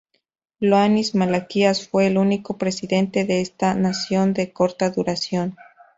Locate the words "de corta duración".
4.33-5.55